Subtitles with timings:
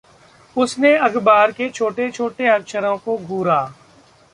[0.55, 3.73] उसने अखबार के छोटे-छोटे अक्षरों को घूरा।